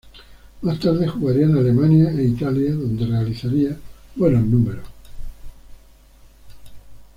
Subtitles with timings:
[0.63, 3.77] Más tarde, jugaría en Alemania e Italia donde realizaría
[4.15, 4.87] buenos números.